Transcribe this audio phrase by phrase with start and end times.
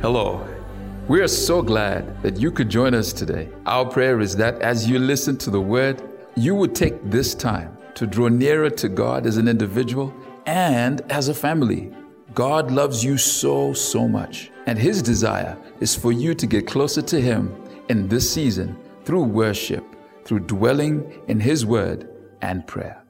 [0.00, 0.48] Hello.
[1.08, 3.50] We are so glad that you could join us today.
[3.66, 6.02] Our prayer is that as you listen to the word,
[6.36, 10.14] you would take this time to draw nearer to God as an individual
[10.46, 11.92] and as a family.
[12.32, 17.02] God loves you so, so much, and His desire is for you to get closer
[17.02, 17.54] to Him
[17.90, 19.84] in this season through worship,
[20.24, 22.08] through dwelling in His word
[22.40, 23.02] and prayer.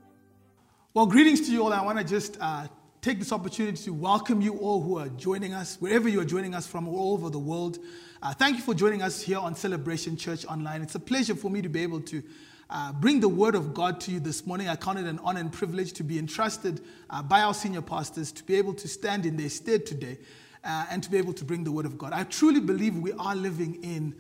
[0.95, 1.73] Well, greetings to you all.
[1.73, 2.67] I want to just uh,
[3.03, 6.55] take this opportunity to welcome you all who are joining us, wherever you are joining
[6.55, 7.79] us from all over the world.
[8.23, 10.83] Uh, thank you for joining us here on Celebration Church Online.
[10.83, 12.23] It's a pleasure for me to be able to
[12.69, 14.69] uh, bring the word of God to you this morning.
[14.69, 18.33] I count it an honor and privilege to be entrusted uh, by our senior pastors
[18.33, 20.19] to be able to stand in their stead today
[20.63, 22.13] uh, and to be able to bring the word of God.
[22.13, 24.15] I truly believe we are living in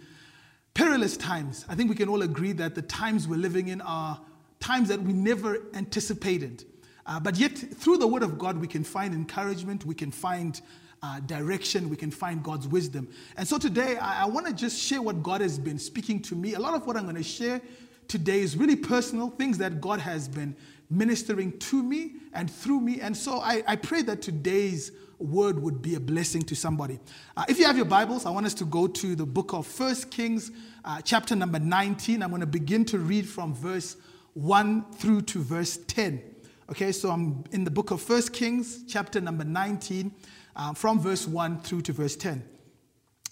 [0.73, 1.67] perilous times.
[1.69, 4.19] I think we can all agree that the times we're living in are
[4.59, 6.65] times that we never anticipated.
[7.11, 10.61] Uh, but yet, through the Word of God, we can find encouragement, we can find
[11.03, 13.09] uh, direction, we can find God's wisdom.
[13.37, 16.37] And so today, I, I want to just share what God has been speaking to
[16.37, 16.55] me.
[16.55, 17.61] A lot of what I'm going to share
[18.07, 20.55] today is really personal, things that God has been
[20.89, 23.01] ministering to me and through me.
[23.01, 27.01] And so I, I pray that today's word would be a blessing to somebody.
[27.37, 29.67] Uh, if you have your Bibles, I want us to go to the book of
[29.67, 30.53] First Kings,
[30.85, 32.23] uh, chapter number 19.
[32.23, 33.97] I'm going to begin to read from verse
[34.35, 36.30] 1 through to verse 10.
[36.71, 40.15] Okay, so I'm in the book of First Kings, chapter number 19,
[40.55, 42.45] uh, from verse 1 through to verse 10.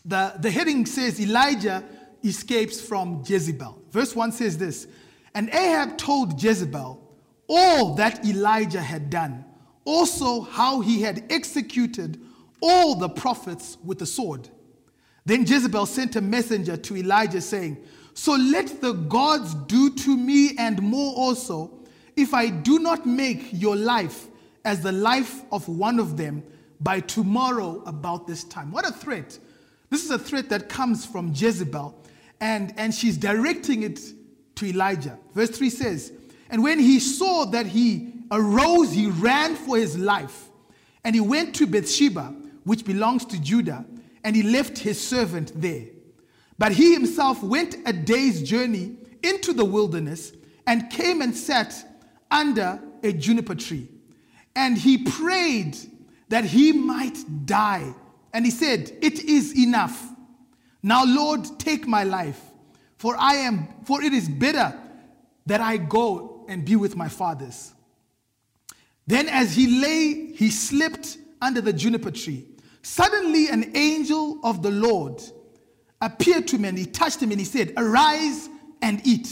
[0.05, 1.85] The, the heading says Elijah
[2.25, 3.81] escapes from Jezebel.
[3.93, 4.89] Verse 1 says this
[5.37, 7.01] And Ahab told Jezebel
[7.47, 9.45] all that Elijah had done,
[9.85, 12.21] also how he had executed
[12.61, 14.49] all the prophets with the sword.
[15.27, 20.57] Then Jezebel sent a messenger to Elijah saying, So let the gods do to me
[20.59, 21.78] and more also
[22.19, 24.27] if I do not make your life
[24.65, 26.43] as the life of one of them
[26.81, 28.71] by tomorrow about this time.
[28.71, 29.39] What a threat.
[29.91, 31.95] This is a threat that comes from Jezebel,
[32.41, 34.01] and, and she's directing it
[34.57, 35.19] to Elijah.
[35.35, 36.13] Verse 3 says,
[36.51, 40.49] And when he saw that he arose, he ran for his life,
[41.05, 42.35] and he went to Beersheba,
[42.65, 43.87] which belongs to Judah,
[44.25, 45.87] and he left his servant there.
[46.59, 50.33] But he himself went a day's journey into the wilderness
[50.67, 51.88] and came and sat
[52.31, 53.89] under a juniper tree.
[54.55, 55.77] And he prayed
[56.29, 57.95] that he might die.
[58.33, 60.07] And he said, It is enough.
[60.83, 62.41] Now, Lord, take my life,
[62.99, 64.79] for I am, for it is better
[65.47, 67.73] that I go and be with my fathers.
[69.07, 72.47] Then, as he lay, he slept under the juniper tree.
[72.83, 75.23] Suddenly, an angel of the Lord
[76.01, 78.49] appeared to him and he touched him and he said, Arise
[78.83, 79.29] and eat.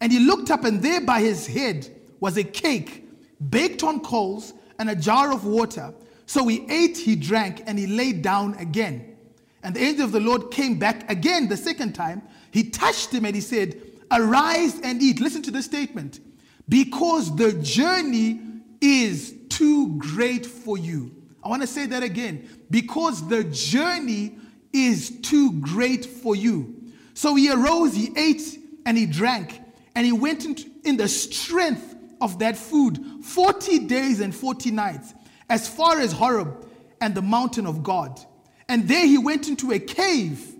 [0.00, 1.88] And he looked up, and there by his head
[2.24, 3.06] was a cake
[3.50, 5.92] baked on coals and a jar of water.
[6.24, 9.14] So he ate, he drank, and he lay down again.
[9.62, 12.22] And the angel of the Lord came back again the second time.
[12.50, 13.78] He touched him and he said,
[14.10, 15.20] Arise and eat.
[15.20, 16.20] Listen to this statement.
[16.66, 18.40] Because the journey
[18.80, 21.14] is too great for you.
[21.44, 22.48] I want to say that again.
[22.70, 24.38] Because the journey
[24.72, 26.74] is too great for you.
[27.12, 29.60] So he arose, he ate, and he drank,
[29.94, 30.46] and he went
[30.84, 35.14] in the strength of that food 40 days and 40 nights
[35.48, 36.68] as far as Horeb
[37.00, 38.20] and the mountain of God.
[38.68, 40.54] And there he went into a cave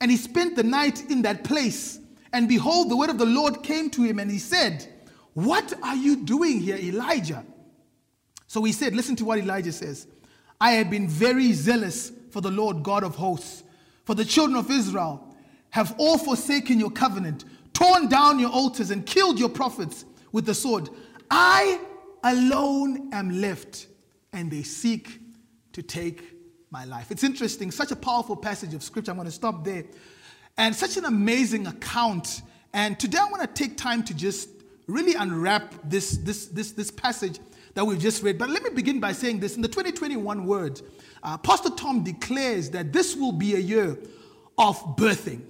[0.00, 2.00] and he spent the night in that place.
[2.32, 4.86] And behold, the word of the Lord came to him and he said,
[5.34, 7.44] What are you doing here, Elijah?
[8.46, 10.06] So he said, Listen to what Elijah says
[10.60, 13.62] I have been very zealous for the Lord God of hosts,
[14.04, 15.34] for the children of Israel
[15.70, 20.04] have all forsaken your covenant, torn down your altars, and killed your prophets
[20.36, 20.90] with the sword.
[21.30, 21.80] I
[22.22, 23.86] alone am left,
[24.34, 25.18] and they seek
[25.72, 26.34] to take
[26.70, 27.10] my life.
[27.10, 29.12] It's interesting, such a powerful passage of scripture.
[29.12, 29.84] I'm going to stop there.
[30.58, 32.42] And such an amazing account.
[32.74, 34.50] And today I want to take time to just
[34.86, 37.40] really unwrap this, this, this, this passage
[37.72, 38.36] that we've just read.
[38.36, 39.56] But let me begin by saying this.
[39.56, 40.82] In the 2021 word,
[41.22, 43.96] uh, Pastor Tom declares that this will be a year
[44.58, 45.40] of birthing.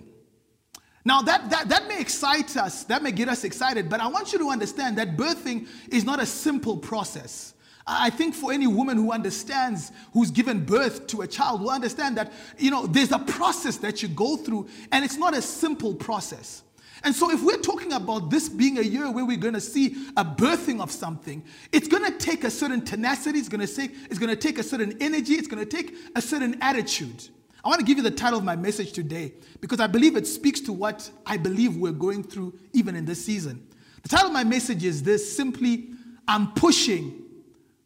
[1.07, 4.33] Now, that, that, that may excite us, that may get us excited, but I want
[4.33, 7.55] you to understand that birthing is not a simple process.
[7.87, 12.17] I think for any woman who understands, who's given birth to a child, will understand
[12.17, 15.95] that, you know, there's a process that you go through, and it's not a simple
[15.95, 16.65] process.
[17.05, 20.09] And so, if we're talking about this being a year where we're going to see
[20.17, 23.95] a birthing of something, it's going to take a certain tenacity, it's going to take,
[24.11, 27.29] it's going to take a certain energy, it's going to take a certain attitude.
[27.67, 30.25] I want to give you the title of my message today because I believe it
[30.25, 33.67] speaks to what I believe we're going through even in this season.
[34.05, 35.89] The title of my message is this simply
[36.29, 37.25] I'm pushing,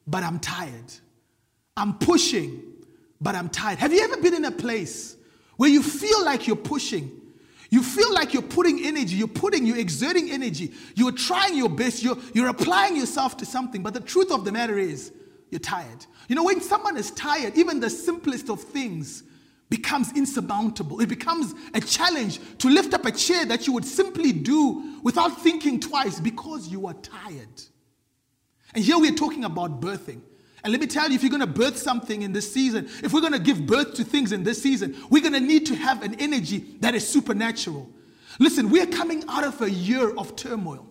[0.06, 0.92] but I'm tired.
[1.78, 2.62] I'm pushing,
[3.22, 3.78] but I'm tired.
[3.78, 5.16] Have you ever been in a place
[5.56, 7.18] where you feel like you're pushing?
[7.70, 12.02] You feel like you're putting energy, you're putting, you're exerting energy, you're trying your best,
[12.02, 15.10] you're, you're applying yourself to something, but the truth of the matter is,
[15.48, 16.04] you're tired.
[16.28, 19.22] You know, when someone is tired, even the simplest of things
[19.70, 21.00] becomes insurmountable.
[21.00, 25.40] It becomes a challenge to lift up a chair that you would simply do without
[25.40, 27.62] thinking twice because you are tired.
[28.74, 30.20] And here we're talking about birthing.
[30.62, 33.12] And let me tell you, if you're going to birth something in this season, if
[33.12, 35.74] we're going to give birth to things in this season, we're going to need to
[35.74, 37.88] have an energy that is supernatural.
[38.38, 40.89] Listen, we're coming out of a year of turmoil.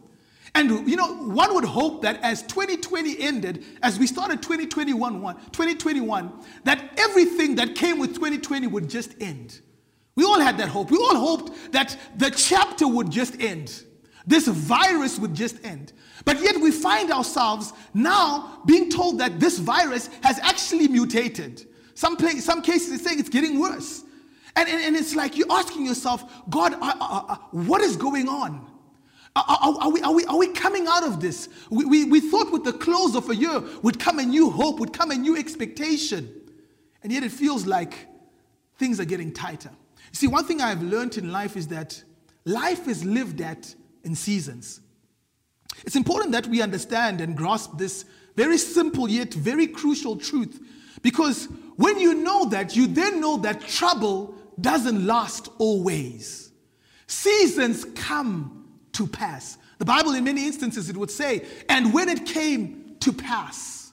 [0.56, 6.34] And you know, one would hope that as 2020 ended, as we started 2021, 2021,
[6.64, 9.62] that everything that came with 2020 would just end.
[10.16, 10.92] We all had that hope.
[10.92, 13.84] We all hoped that the chapter would just end.
[14.28, 15.94] This virus would just end.
[16.26, 21.66] But yet we find ourselves now being told that this virus has actually mutated.
[21.94, 24.04] Some, some cases it's saying it's getting worse.
[24.56, 28.28] And, and, and it's like you're asking yourself, God, uh, uh, uh, what is going
[28.28, 28.70] on?
[29.36, 31.50] Are, are, we, are, we, are we coming out of this?
[31.70, 34.80] We, we, we thought with the close of a year would come a new hope,
[34.80, 36.30] would come a new expectation.
[37.04, 38.08] And yet it feels like
[38.78, 39.70] things are getting tighter.
[39.70, 42.04] You see, one thing I've learned in life is that
[42.46, 43.74] life is lived at
[44.04, 44.82] in seasons.
[45.86, 48.06] It's important that we understand and grasp this
[48.36, 50.60] very simple yet very crucial truth
[51.02, 56.52] because when you know that, you then know that trouble doesn't last always.
[57.08, 58.59] Seasons come
[58.94, 59.58] to pass.
[59.78, 63.92] The Bible, in many instances, it would say, and when it came to pass.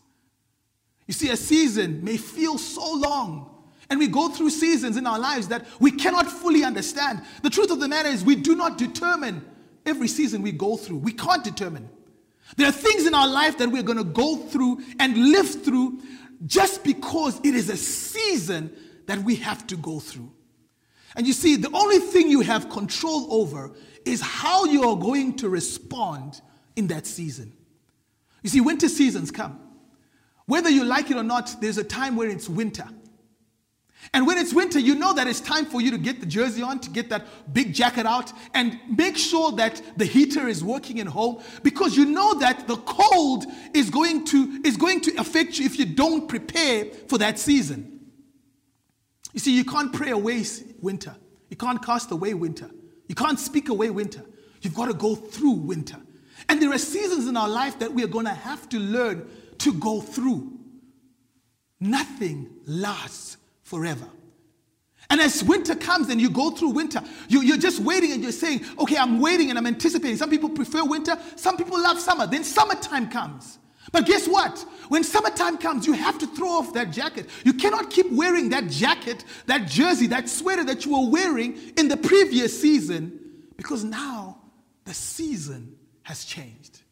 [1.07, 3.51] You see, a season may feel so long,
[3.89, 7.23] and we go through seasons in our lives that we cannot fully understand.
[7.43, 9.45] The truth of the matter is, we do not determine
[9.85, 10.99] every season we go through.
[10.99, 11.89] We can't determine.
[12.57, 16.01] There are things in our life that we're going to go through and live through
[16.45, 18.75] just because it is a season
[19.07, 20.31] that we have to go through.
[21.15, 23.73] And you see, the only thing you have control over
[24.05, 26.41] is how you are going to respond
[26.75, 27.53] in that season.
[28.43, 29.61] You see, winter seasons come.
[30.47, 32.87] Whether you like it or not, there's a time where it's winter.
[34.15, 36.63] And when it's winter, you know that it's time for you to get the jersey
[36.63, 40.99] on, to get that big jacket out, and make sure that the heater is working
[40.99, 45.59] in home because you know that the cold is going to, is going to affect
[45.59, 48.01] you if you don't prepare for that season.
[49.33, 50.45] You see, you can't pray away
[50.83, 51.15] winter,
[51.51, 52.71] you can't cast away winter,
[53.09, 54.23] you can't speak away winter.
[54.63, 55.99] You've got to go through winter.
[56.49, 59.29] And there are seasons in our life that we are going to have to learn
[59.59, 60.59] to go through.
[61.81, 64.07] Nothing lasts forever.
[65.09, 68.33] And as winter comes and you go through winter, you, you're just waiting and you're
[68.33, 70.17] saying, okay, I'm waiting and I'm anticipating.
[70.17, 72.27] Some people prefer winter, some people love summer.
[72.27, 73.59] Then summertime comes.
[73.93, 74.65] But guess what?
[74.89, 77.29] When summertime comes, you have to throw off that jacket.
[77.45, 81.89] You cannot keep wearing that jacket, that jersey, that sweater that you were wearing in
[81.89, 83.21] the previous season
[83.57, 84.39] because now
[84.85, 86.83] the season has changed.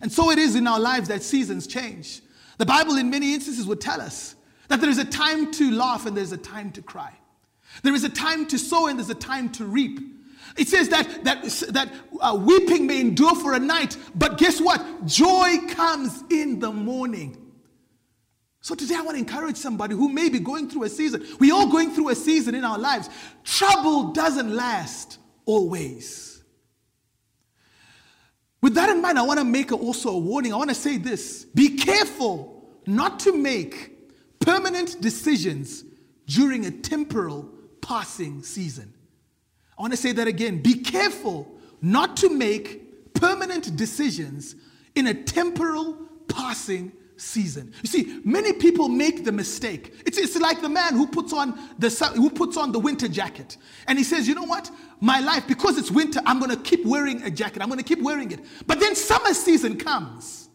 [0.00, 2.20] And so it is in our lives that seasons change.
[2.58, 4.34] The Bible, in many instances, would tell us
[4.68, 7.12] that there is a time to laugh and there's a time to cry.
[7.82, 10.00] There is a time to sow and there's a time to reap.
[10.58, 15.06] It says that, that, that uh, weeping may endure for a night, but guess what?
[15.06, 17.36] Joy comes in the morning.
[18.60, 21.24] So today I want to encourage somebody who may be going through a season.
[21.38, 23.08] We're all going through a season in our lives.
[23.44, 26.42] Trouble doesn't last always.
[28.60, 30.52] With that in mind, I want to make also a warning.
[30.52, 33.94] I want to say this be careful not to make
[34.40, 35.84] permanent decisions
[36.26, 37.48] during a temporal
[37.80, 38.92] passing season.
[39.78, 40.60] I want to say that again.
[40.60, 41.46] Be careful
[41.80, 44.56] not to make permanent decisions
[44.94, 47.72] in a temporal passing season.
[47.82, 50.02] You see, many people make the mistake.
[50.06, 53.56] It's, it's like the man who puts on the who puts on the winter jacket,
[53.86, 54.70] and he says, "You know what?
[55.00, 57.62] My life, because it's winter, I'm going to keep wearing a jacket.
[57.62, 60.47] I'm going to keep wearing it." But then summer season comes,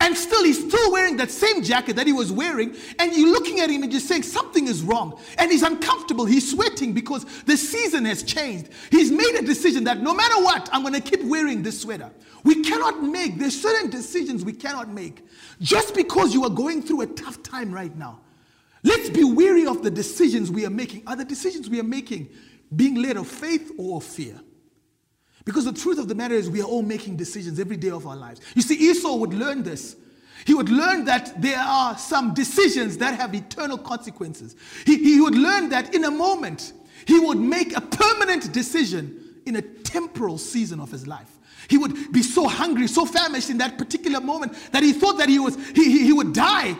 [0.00, 2.74] and still, he's still wearing that same jacket that he was wearing.
[2.98, 5.20] And you're looking at him and just saying something is wrong.
[5.36, 6.24] And he's uncomfortable.
[6.24, 8.70] He's sweating because the season has changed.
[8.90, 12.10] He's made a decision that no matter what, I'm going to keep wearing this sweater.
[12.44, 15.22] We cannot make, there's certain decisions we cannot make
[15.60, 18.20] just because you are going through a tough time right now.
[18.82, 21.02] Let's be weary of the decisions we are making.
[21.06, 22.30] Are the decisions we are making
[22.74, 24.40] being led of faith or of fear?
[25.44, 28.06] Because the truth of the matter is, we are all making decisions every day of
[28.06, 28.40] our lives.
[28.54, 29.96] You see, Esau would learn this.
[30.46, 34.56] He would learn that there are some decisions that have eternal consequences.
[34.86, 36.72] He, he would learn that in a moment,
[37.06, 41.38] he would make a permanent decision in a temporal season of his life.
[41.68, 45.28] He would be so hungry, so famished in that particular moment that he thought that
[45.28, 46.76] he, was, he, he, he would die.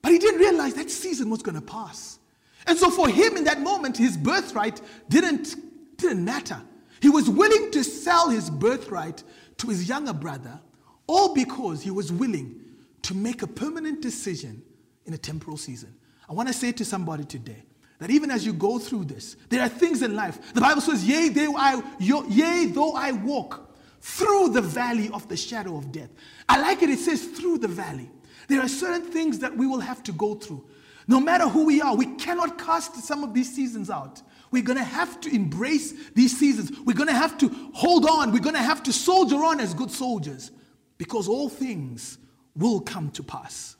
[0.00, 2.18] But he didn't realize that season was going to pass.
[2.66, 5.56] And so for him in that moment, his birthright didn't,
[5.96, 6.60] didn't matter.
[7.02, 9.24] He was willing to sell his birthright
[9.58, 10.60] to his younger brother,
[11.08, 12.60] all because he was willing
[13.02, 14.62] to make a permanent decision
[15.04, 15.92] in a temporal season.
[16.30, 17.64] I want to say to somebody today
[17.98, 20.54] that even as you go through this, there are things in life.
[20.54, 25.76] The Bible says, Yea, I, yea, though I walk through the valley of the shadow
[25.76, 26.10] of death.
[26.48, 28.10] I like it, it says through the valley.
[28.46, 30.64] There are certain things that we will have to go through.
[31.08, 34.22] No matter who we are, we cannot cast some of these seasons out.
[34.52, 36.70] We're going to have to embrace these seasons.
[36.84, 38.32] We're going to have to hold on.
[38.32, 40.50] We're going to have to soldier on as good soldiers
[40.98, 42.18] because all things
[42.54, 43.76] will come to pass.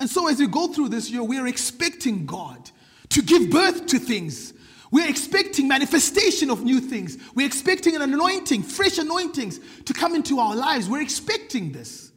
[0.00, 2.70] And so, as we go through this year, we are expecting God
[3.10, 4.52] to give birth to things.
[4.90, 7.16] We're expecting manifestation of new things.
[7.34, 10.88] We're expecting an anointing, fresh anointings to come into our lives.
[10.88, 12.10] We're expecting this.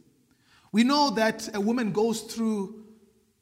[0.72, 2.82] We know that a woman goes through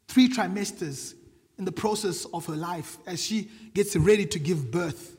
[0.09, 1.15] three trimesters
[1.63, 5.17] in the process of her life as she gets ready to give birth.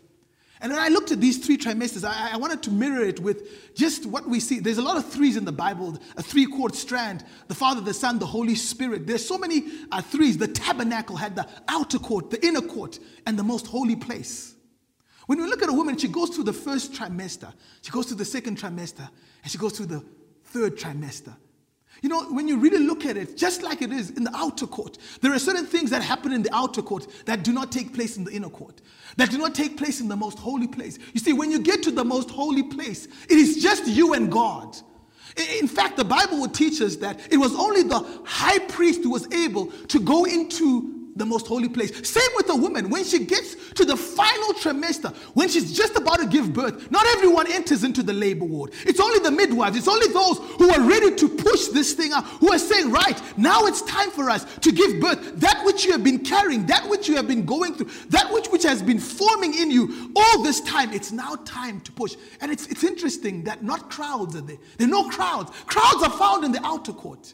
[0.60, 3.76] And when I looked at these three trimesters, I, I, wanted to mirror it with
[3.76, 4.60] just what we see.
[4.60, 7.94] There's a lot of threes in the Bible, a three chord strand the Father, the
[7.94, 9.08] Son, the Holy Spirit.
[9.08, 10.38] There's so many uh, threes.
[10.38, 14.56] The tabernacle had the outer court, the inner court, and the most holy place.
[15.28, 18.18] When we look at a woman, she goes through the first trimester, she goes through
[18.18, 19.08] the second trimester,
[19.44, 20.04] and she goes through the
[20.44, 21.36] third trimester.
[22.04, 24.68] You know, when you really look at it, just like it is in the outer
[24.68, 27.94] court, there are certain things that happen in the outer court that do not take
[27.94, 28.82] place in the inner court,
[29.16, 31.00] that do not take place in the most holy place.
[31.14, 34.30] You see, when you get to the most holy place, it is just you and
[34.30, 34.76] God.
[35.62, 39.10] In fact, the Bible would teach us that it was only the high priest who
[39.10, 42.08] was able to go into the most holy place.
[42.08, 42.90] Same with a woman.
[42.90, 47.06] When she gets to the final trimester, when she's just about to give birth, not
[47.08, 48.72] everyone enters into the labor ward.
[48.86, 52.26] It's only the midwives, it's only those who are ready to push this thing out,
[52.26, 55.40] who are saying, right, now it's time for us to give birth.
[55.40, 58.48] That which you have been carrying, that which you have been going through, that which,
[58.48, 62.16] which has been forming in you all this time, it's now time to push.
[62.42, 64.58] And it's, it's interesting that not crowds are there.
[64.78, 65.52] There are no crowds.
[65.66, 67.34] Crowds are found in the outer court.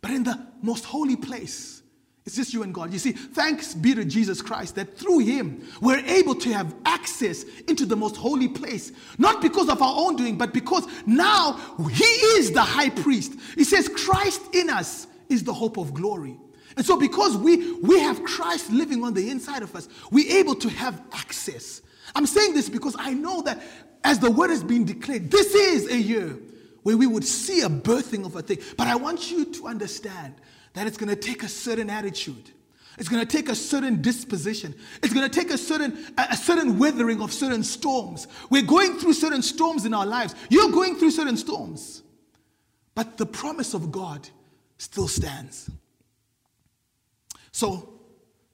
[0.00, 1.81] But in the most holy place,
[2.24, 2.92] it's just you and God.
[2.92, 7.42] You see, thanks be to Jesus Christ that through Him we're able to have access
[7.66, 8.92] into the most holy place.
[9.18, 11.54] Not because of our own doing, but because now
[11.90, 13.32] He is the high priest.
[13.56, 16.38] He says, Christ in us is the hope of glory.
[16.76, 20.54] And so, because we, we have Christ living on the inside of us, we're able
[20.54, 21.82] to have access.
[22.14, 23.62] I'm saying this because I know that
[24.04, 26.38] as the word has been declared, this is a year
[26.82, 28.58] where we would see a birthing of a thing.
[28.76, 30.34] But I want you to understand
[30.74, 32.50] that it's going to take a certain attitude.
[32.98, 34.74] It's going to take a certain disposition.
[35.02, 38.28] It's going to take a certain a certain weathering of certain storms.
[38.50, 40.34] We're going through certain storms in our lives.
[40.50, 42.02] You're going through certain storms.
[42.94, 44.28] But the promise of God
[44.76, 45.70] still stands.
[47.50, 47.88] So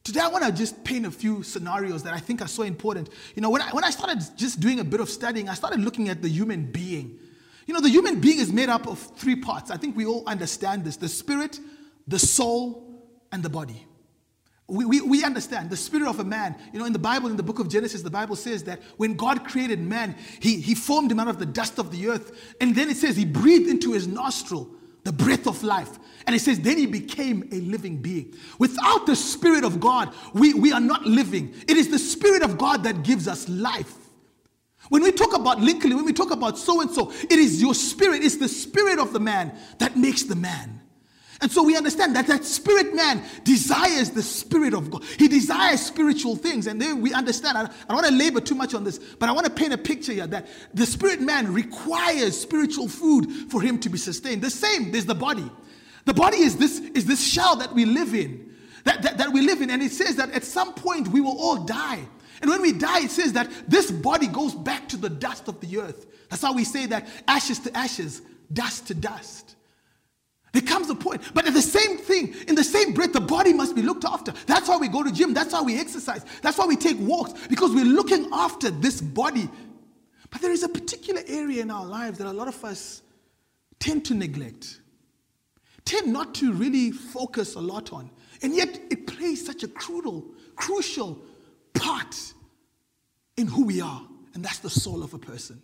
[0.05, 3.09] today I want to just paint a few scenarios that I think are so important.
[3.35, 5.81] You know, when I, when I started just doing a bit of studying, I started
[5.81, 7.19] looking at the human being.
[7.67, 9.71] You know, the human being is made up of three parts.
[9.71, 11.59] I think we all understand this the spirit,
[12.09, 12.89] the soul,
[13.31, 13.85] and the body.
[14.67, 16.57] We, we, we understand the spirit of a man.
[16.73, 19.15] You know, in the Bible, in the book of Genesis, the Bible says that when
[19.15, 22.55] God created man, he, he formed him out of the dust of the earth.
[22.61, 24.69] And then it says he breathed into his nostril
[25.05, 25.99] the breath of life.
[26.27, 28.35] And it says, then he became a living being.
[28.59, 31.55] Without the Spirit of God, we, we are not living.
[31.67, 33.95] It is the Spirit of God that gives us life.
[34.91, 37.75] When we talk about Lincoln, when we talk about so and so, it is your
[37.75, 40.78] spirit, it's the spirit of the man that makes the man.
[41.41, 45.05] And so we understand that that spirit man desires the spirit of God.
[45.19, 46.67] He desires spiritual things.
[46.67, 49.33] And then we understand, I, don't want to labor too much on this, but I
[49.33, 53.79] want to paint a picture here that the spirit man requires spiritual food for him
[53.81, 54.43] to be sustained.
[54.43, 55.49] The same, there's the body.
[56.07, 59.43] The body is this, is this shell that we live in, that, that, that we
[59.43, 59.71] live in.
[59.71, 62.01] And it says that at some point we will all die.
[62.41, 65.61] And when we die, it says that this body goes back to the dust of
[65.61, 66.07] the earth.
[66.31, 69.48] That's how we say that ashes to ashes, dust to dust.
[70.59, 71.23] There comes a point.
[71.35, 74.33] But at the same thing, in the same breath, the body must be looked after.
[74.47, 75.33] That's why we go to gym.
[75.33, 76.25] That's why we exercise.
[76.43, 79.49] That's why we take walks, because we're looking after this body.
[80.31, 83.03] But there is a particular area in our lives that a lot of us
[83.79, 84.81] tend to neglect,
[85.85, 88.11] tend not to really focus a lot on.
[88.43, 91.21] And yet it plays such a crucial, crucial
[91.75, 92.17] part
[93.37, 94.03] in who we are.
[94.35, 95.63] And that's the soul of a person.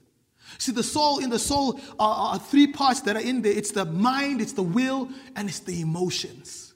[0.58, 3.72] See, the soul, in the soul are, are, three parts that are in there it's
[3.72, 6.74] the mind, it's the will, and it's the emotions.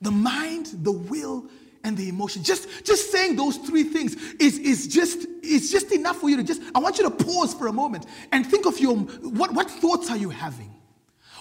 [0.00, 1.46] The mind, the will,
[1.84, 2.42] and the emotion.
[2.42, 6.42] Just, just saying those three things is, is just it's just enough for you to
[6.42, 9.70] just I want you to pause for a moment and think of your what, what
[9.70, 10.74] thoughts are you having?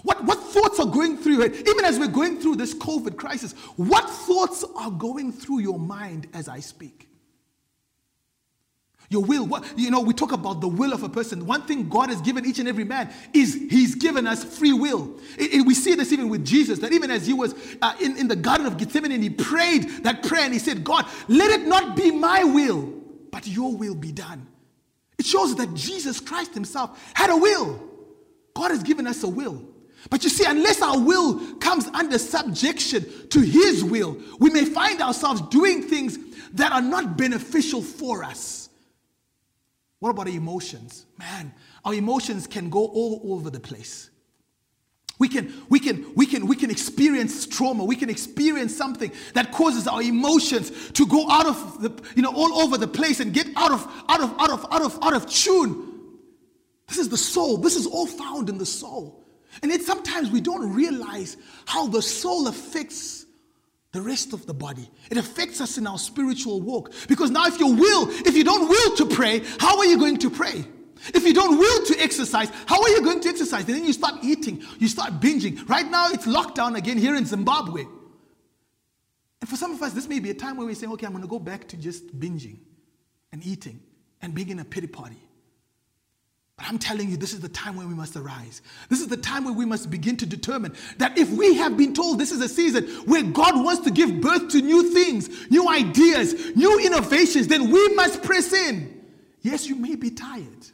[0.03, 1.67] What, what thoughts are going through your head?
[1.67, 6.27] Even as we're going through this COVID crisis, what thoughts are going through your mind
[6.33, 7.07] as I speak?
[9.09, 11.45] Your will, what, you know, we talk about the will of a person.
[11.45, 15.19] One thing God has given each and every man is He's given us free will.
[15.37, 18.17] It, it, we see this even with Jesus, that even as He was uh, in,
[18.17, 21.51] in the Garden of Gethsemane and He prayed that prayer and He said, God, let
[21.51, 22.93] it not be my will,
[23.31, 24.47] but your will be done.
[25.19, 27.81] It shows that Jesus Christ Himself had a will.
[28.53, 29.63] God has given us a will.
[30.09, 35.01] But you see, unless our will comes under subjection to His will, we may find
[35.01, 36.17] ourselves doing things
[36.53, 38.62] that are not beneficial for us.
[40.03, 41.05] What about our emotions?
[41.17, 41.53] Man,
[41.85, 44.09] our emotions can go all over the place.
[45.17, 47.85] We can, we can, we can, we can experience trauma.
[47.85, 52.33] We can experience something that causes our emotions to go out of the, you know,
[52.35, 55.13] all over the place and get out of, out of, out of, out of, out
[55.13, 55.93] of tune.
[56.89, 57.55] This is the soul.
[57.55, 59.23] This is all found in the soul.
[59.61, 63.25] And yet sometimes we don't realize how the soul affects
[63.93, 64.89] the rest of the body.
[65.09, 66.91] It affects us in our spiritual walk.
[67.07, 70.17] Because now, if you will, if you don't will to pray, how are you going
[70.17, 70.65] to pray?
[71.13, 73.65] If you don't will to exercise, how are you going to exercise?
[73.67, 75.67] And then you start eating, you start binging.
[75.69, 77.85] Right now, it's lockdown again here in Zimbabwe.
[79.41, 81.11] And for some of us, this may be a time where we say, okay, I'm
[81.11, 82.59] going to go back to just binging
[83.31, 83.79] and eating
[84.21, 85.17] and being in a pity party.
[86.57, 88.61] But I'm telling you, this is the time when we must arise.
[88.89, 91.93] This is the time where we must begin to determine that if we have been
[91.93, 95.67] told this is a season where God wants to give birth to new things, new
[95.67, 99.01] ideas, new innovations, then we must press in.
[99.41, 100.67] Yes, you may be tired,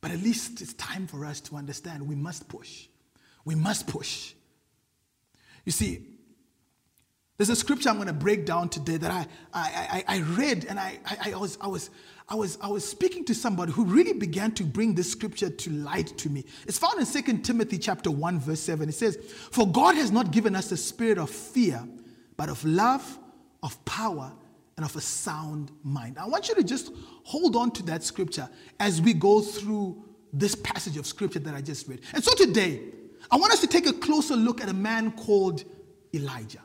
[0.00, 2.88] but at least it's time for us to understand we must push.
[3.44, 4.34] We must push.
[5.64, 6.04] You see,
[7.36, 10.66] there's a scripture I'm going to break down today that I, I, I, I read
[10.68, 11.90] and I, I, I, was, I, was,
[12.32, 15.70] I, was, I was speaking to somebody who really began to bring this scripture to
[15.70, 16.46] light to me.
[16.66, 18.88] It's found in 2 Timothy chapter 1, verse 7.
[18.88, 19.18] It says,
[19.50, 21.86] For God has not given us a spirit of fear,
[22.38, 23.18] but of love,
[23.62, 24.32] of power,
[24.78, 26.16] and of a sound mind.
[26.18, 26.92] I want you to just
[27.24, 28.48] hold on to that scripture
[28.80, 30.02] as we go through
[30.32, 32.00] this passage of scripture that I just read.
[32.14, 32.80] And so today,
[33.30, 35.64] I want us to take a closer look at a man called
[36.14, 36.60] Elijah.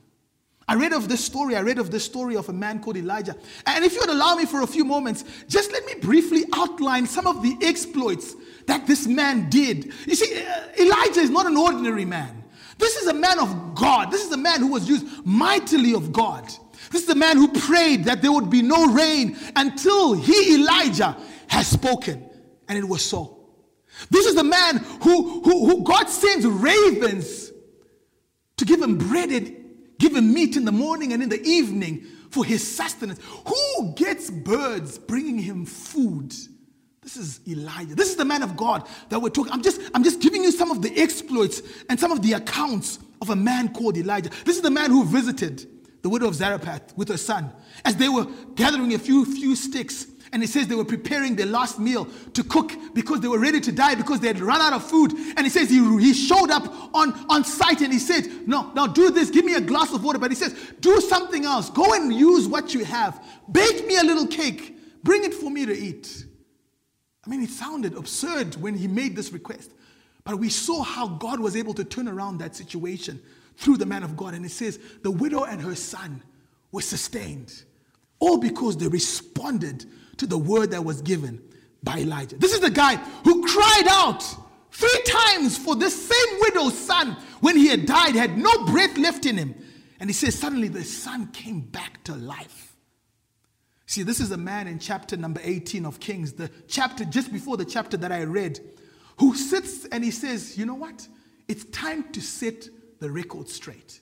[0.67, 1.55] I read of this story.
[1.55, 3.35] I read of the story of a man called Elijah.
[3.65, 7.05] And if you would allow me for a few moments, just let me briefly outline
[7.05, 9.93] some of the exploits that this man did.
[10.05, 12.43] You see, uh, Elijah is not an ordinary man.
[12.77, 14.11] This is a man of God.
[14.11, 16.45] This is a man who was used mightily of God.
[16.91, 21.17] This is a man who prayed that there would be no rain until he, Elijah,
[21.47, 22.29] has spoken.
[22.67, 23.37] And it was so.
[24.09, 27.51] This is the man who, who, who God sends ravens
[28.57, 29.56] to give him bread and
[29.99, 33.19] Give him meat in the morning and in the evening for his sustenance.
[33.45, 36.33] Who gets birds bringing him food?
[37.01, 37.95] This is Elijah.
[37.95, 39.53] This is the man of God that we're talking.
[39.53, 42.99] I'm just, I'm just giving you some of the exploits and some of the accounts
[43.21, 44.29] of a man called Elijah.
[44.43, 45.65] This is the man who visited
[46.01, 47.51] the widow of Zarephath with her son
[47.85, 51.45] as they were gathering a few few sticks and it says they were preparing their
[51.45, 54.73] last meal to cook because they were ready to die because they had run out
[54.73, 55.13] of food.
[55.35, 58.87] And he says he, he showed up on, on site and he said, No, now
[58.87, 60.19] do this, give me a glass of water.
[60.19, 61.69] But he says, Do something else.
[61.69, 63.23] Go and use what you have.
[63.51, 64.77] Bake me a little cake.
[65.03, 66.25] Bring it for me to eat.
[67.25, 69.71] I mean, it sounded absurd when he made this request.
[70.23, 73.21] But we saw how God was able to turn around that situation
[73.55, 74.33] through the man of God.
[74.33, 76.21] And it says, The widow and her son
[76.71, 77.63] were sustained.
[78.19, 79.85] All because they responded
[80.17, 81.41] to the word that was given
[81.83, 82.37] by Elijah.
[82.37, 84.23] This is the guy who cried out
[84.71, 89.25] three times for this same widow's son when he had died, had no breath left
[89.25, 89.55] in him.
[89.99, 92.75] And he says, suddenly the son came back to life.
[93.87, 97.55] See, this is a man in chapter number 18 of Kings, the chapter just before
[97.55, 98.59] the chapter that I read,
[99.17, 101.07] who sits and he says, You know what?
[101.47, 102.67] It's time to set
[102.99, 104.01] the record straight.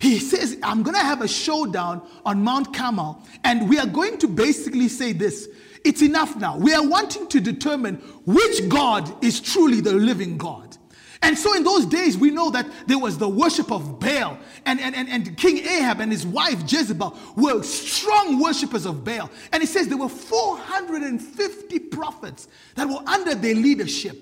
[0.00, 4.18] He says, I'm going to have a showdown on Mount Carmel, and we are going
[4.18, 5.48] to basically say this
[5.84, 6.56] it's enough now.
[6.56, 10.76] We are wanting to determine which God is truly the living God.
[11.22, 14.80] And so in those days, we know that there was the worship of Baal, and,
[14.80, 19.30] and, and, and King Ahab and his wife Jezebel were strong worshippers of Baal.
[19.52, 24.16] And he says there were 450 prophets that were under their leadership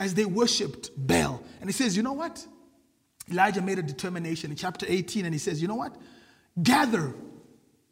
[0.00, 1.42] as they worshipped Baal.
[1.60, 2.44] And he says, You know what?
[3.30, 5.96] Elijah made a determination in chapter 18 and he says, You know what?
[6.62, 7.14] Gather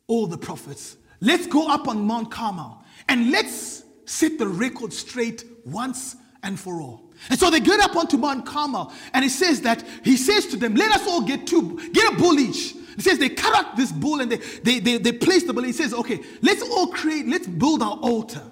[0.07, 0.97] all the prophets.
[1.21, 6.81] Let's go up on Mount Carmel and let's set the record straight once and for
[6.81, 7.11] all.
[7.29, 10.57] And so they get up onto Mount Carmel and he says that he says to
[10.57, 12.75] them, Let us all get two, get a bull each.
[12.97, 15.63] He says they cut out this bull and they, they, they, they place the bull.
[15.63, 18.43] He says, Okay, let's all create, let's build our altar.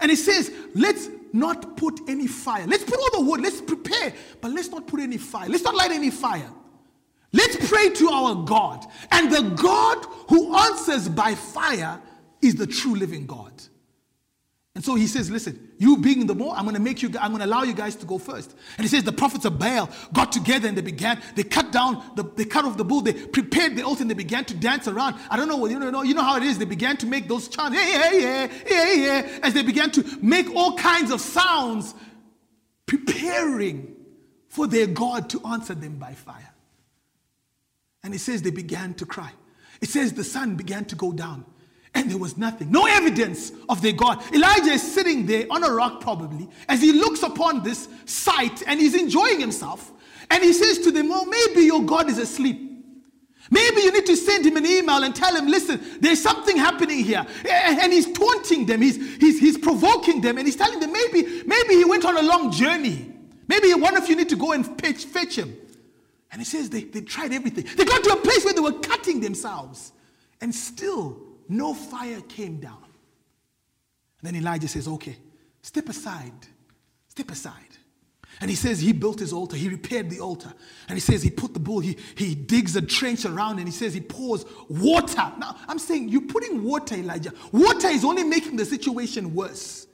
[0.00, 2.66] And he says, Let's not put any fire.
[2.66, 5.48] Let's put all the wood, let's prepare, but let's not put any fire.
[5.48, 6.50] Let's not light any fire.
[7.32, 8.86] Let's pray to our God.
[9.10, 12.00] And the God who answers by fire
[12.40, 13.52] is the true living God.
[14.78, 17.32] And so he says, Listen, you being the more, I'm going to make you, I'm
[17.32, 18.54] going to allow you guys to go first.
[18.76, 22.12] And he says, The prophets of Baal got together and they began, they cut down,
[22.14, 24.86] the, they cut off the bull, they prepared the altar and they began to dance
[24.86, 25.16] around.
[25.30, 26.58] I don't know, you know, you know how it is.
[26.58, 30.18] They began to make those chants, yeah, yeah, yeah, yeah, yeah, as they began to
[30.22, 31.92] make all kinds of sounds,
[32.86, 33.96] preparing
[34.46, 36.54] for their God to answer them by fire.
[38.04, 39.32] And it says they began to cry.
[39.80, 41.46] It says the sun began to go down.
[41.94, 44.22] And there was nothing, no evidence of their God.
[44.34, 48.78] Elijah is sitting there on a rock, probably, as he looks upon this sight and
[48.78, 49.90] he's enjoying himself.
[50.30, 52.68] And he says to them, Oh, maybe your God is asleep.
[53.50, 57.02] Maybe you need to send him an email and tell him, listen, there's something happening
[57.02, 57.24] here.
[57.48, 61.74] And he's taunting them, he's, he's, he's provoking them, and he's telling them maybe, maybe
[61.74, 63.10] he went on a long journey.
[63.46, 65.56] Maybe one of you need to go and fetch, fetch him.
[66.30, 67.64] And he says they, they tried everything.
[67.74, 69.92] They got to a place where they were cutting themselves.
[70.42, 72.84] And still, no fire came down.
[74.20, 75.16] And then Elijah says, Okay,
[75.62, 76.32] step aside,
[77.08, 77.54] step aside.
[78.40, 80.52] And he says he built his altar, he repaired the altar.
[80.88, 83.72] And he says he put the bull, he, he digs a trench around and he
[83.72, 85.32] says he pours water.
[85.38, 87.32] Now, I'm saying you're putting water, Elijah.
[87.50, 89.86] Water is only making the situation worse.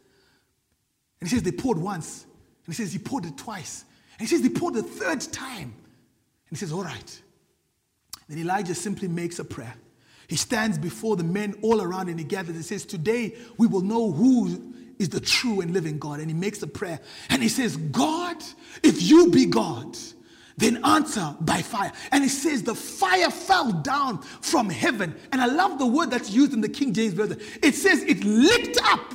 [1.20, 2.24] And he says they poured once.
[2.66, 3.84] And he says he poured it twice.
[4.18, 5.72] And he says they poured the third time.
[5.72, 7.22] And he says, All right.
[8.28, 9.74] Then Elijah simply makes a prayer.
[10.28, 13.82] He stands before the men all around and he gathers and says, Today we will
[13.82, 16.20] know who is the true and living God.
[16.20, 18.37] And he makes a prayer and he says, God,
[18.82, 19.96] if you be God,
[20.56, 21.92] then answer by fire.
[22.12, 25.14] And he says, The fire fell down from heaven.
[25.32, 27.40] And I love the word that's used in the King James Version.
[27.62, 29.14] It says, It licked up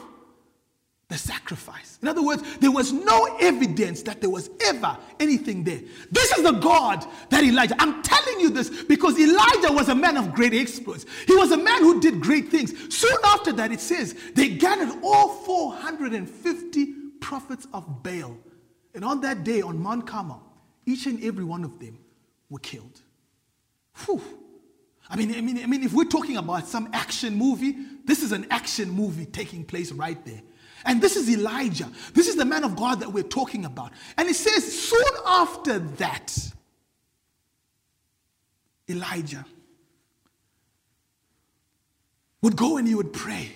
[1.09, 1.97] the sacrifice.
[2.03, 5.81] In other words, there was no evidence that there was ever anything there.
[6.11, 7.75] This is the God that Elijah.
[7.79, 11.07] I'm telling you this because Elijah was a man of great exploits.
[11.25, 12.73] He was a man who did great things.
[12.95, 16.85] Soon after that, it says they gathered all 450
[17.19, 18.37] prophets of Baal.
[18.93, 20.43] And on that day, on Mount Carmel,
[20.85, 21.97] each and every one of them
[22.51, 23.01] were killed.
[24.05, 24.21] Whew.
[25.09, 28.31] I mean, I mean, I mean, if we're talking about some action movie, this is
[28.31, 30.43] an action movie taking place right there.
[30.85, 31.89] And this is Elijah.
[32.13, 33.91] This is the man of God that we're talking about.
[34.17, 36.37] And it says, soon after that,
[38.89, 39.45] Elijah
[42.41, 43.51] would go and he would pray.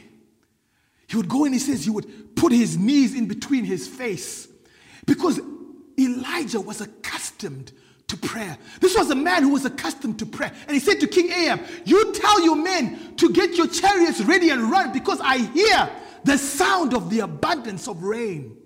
[1.07, 4.47] He would go and he says he would put his knees in between his face
[5.05, 5.39] because
[5.99, 7.71] Elijah was accustomed
[8.07, 8.57] to prayer.
[8.79, 10.51] This was a man who was accustomed to prayer.
[10.67, 14.49] And he said to King Ahab, You tell your men to get your chariots ready
[14.49, 15.89] and run because I hear
[16.23, 18.57] the sound of the abundance of rain.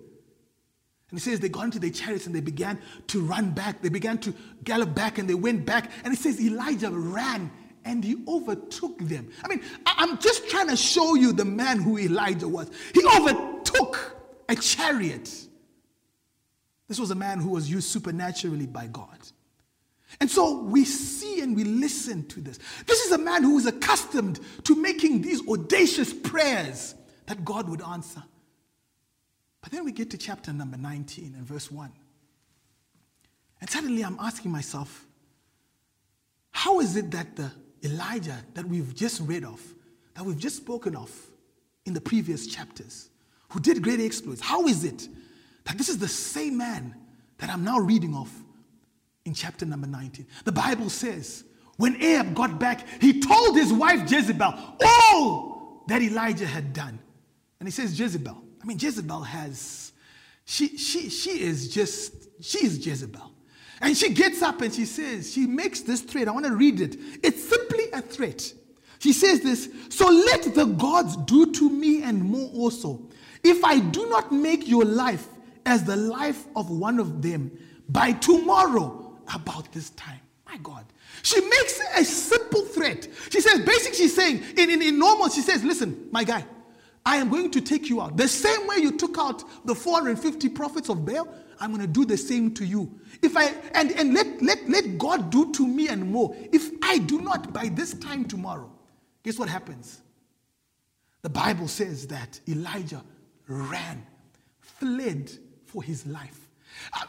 [1.10, 3.80] And he says they got into their chariots and they began to run back.
[3.80, 5.90] They began to gallop back and they went back.
[6.04, 7.50] And it says Elijah ran
[7.84, 9.30] and he overtook them.
[9.42, 12.70] I mean, I'm just trying to show you the man who Elijah was.
[12.92, 14.16] He overtook
[14.48, 15.30] a chariot.
[16.88, 19.18] This was a man who was used supernaturally by God.
[20.20, 22.58] And so we see and we listen to this.
[22.86, 26.94] This is a man who is accustomed to making these audacious prayers
[27.28, 28.22] that God would answer.
[29.60, 31.92] But then we get to chapter number 19 and verse 1.
[33.60, 35.06] And suddenly I'm asking myself,
[36.50, 37.50] how is it that the
[37.84, 39.62] Elijah that we've just read of,
[40.14, 41.14] that we've just spoken of
[41.84, 43.10] in the previous chapters,
[43.50, 45.06] who did great exploits, how is it
[45.64, 46.94] that this is the same man
[47.36, 48.32] that I'm now reading of
[49.26, 50.26] in chapter number 19?
[50.44, 51.44] The Bible says,
[51.76, 56.98] when Ahab got back, he told his wife Jezebel all that Elijah had done.
[57.60, 58.42] And he says Jezebel.
[58.62, 59.92] I mean, Jezebel has,
[60.44, 63.32] she, she, she is just, she is Jezebel.
[63.80, 66.28] And she gets up and she says, she makes this threat.
[66.28, 66.96] I want to read it.
[67.22, 68.52] It's simply a threat.
[68.98, 73.08] She says this So let the gods do to me and more also,
[73.44, 75.28] if I do not make your life
[75.64, 77.56] as the life of one of them
[77.88, 80.20] by tomorrow about this time.
[80.46, 80.84] My God.
[81.22, 83.06] She makes a simple threat.
[83.30, 86.44] She says, basically, she's saying, in, in, in normal, she says, listen, my guy,
[87.08, 88.18] I am going to take you out.
[88.18, 91.26] The same way you took out the 450 prophets of Baal,
[91.58, 93.00] I'm going to do the same to you.
[93.22, 96.36] If I and, and let, let, let God do to me and more.
[96.52, 98.70] If I do not by this time tomorrow,
[99.22, 100.02] guess what happens?
[101.22, 103.02] The Bible says that Elijah
[103.46, 104.06] ran,
[104.60, 105.32] fled
[105.64, 106.50] for his life.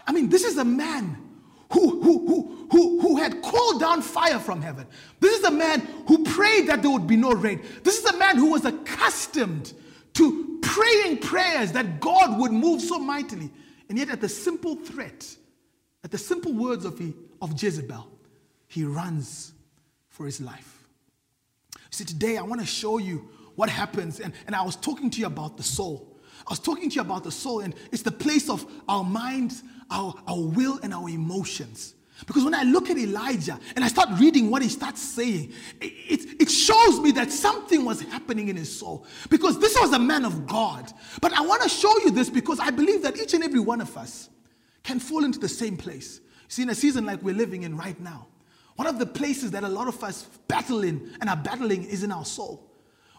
[0.08, 1.18] I mean, this is a man
[1.74, 4.88] who, who, who, who, who had called down fire from heaven.
[5.20, 7.62] This is a man who prayed that there would be no rain.
[7.84, 9.74] This is a man who was accustomed
[10.20, 13.50] to praying prayers that God would move so mightily.
[13.88, 15.26] And yet, at the simple threat,
[16.04, 18.06] at the simple words of, he, of Jezebel,
[18.68, 19.54] he runs
[20.10, 20.88] for his life.
[21.90, 24.20] See, today I want to show you what happens.
[24.20, 26.20] And, and I was talking to you about the soul.
[26.40, 29.64] I was talking to you about the soul, and it's the place of our minds,
[29.90, 31.96] our, our will, and our emotions.
[32.28, 36.42] Because when I look at Elijah and I start reading what he starts saying, it,
[36.42, 39.06] it, shows me that something was happening in his soul.
[39.30, 40.92] Because this was a man of God.
[41.22, 43.82] But I want to show you this because I believe that each and every one
[43.82, 44.30] of us
[44.84, 46.20] can fall into the same place.
[46.48, 48.28] See, in a season like we're living in right now,
[48.76, 52.04] one of the places that a lot of us battle in and are battling is
[52.04, 52.70] in our soul.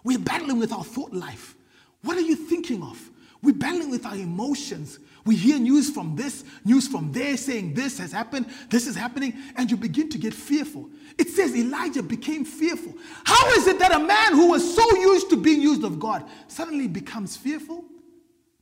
[0.05, 1.55] We're battling with our thought life.
[2.03, 3.11] What are you thinking of?
[3.43, 4.99] We're battling with our emotions.
[5.25, 9.35] We hear news from this, news from there, saying this has happened, this is happening,
[9.57, 10.91] and you begin to get fearful.
[11.19, 12.95] It says Elijah became fearful.
[13.25, 16.29] How is it that a man who was so used to being used of God
[16.49, 17.85] suddenly becomes fearful,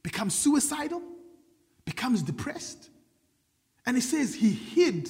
[0.02, 1.02] becomes suicidal,
[1.84, 2.90] becomes depressed?
[3.86, 5.08] And it says he hid